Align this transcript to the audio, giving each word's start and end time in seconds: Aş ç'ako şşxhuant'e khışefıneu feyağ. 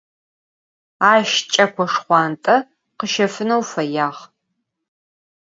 Aş 1.11 1.31
ç'ako 1.51 1.83
şşxhuant'e 1.91 2.55
khışefıneu 2.97 3.63
feyağ. 3.71 4.09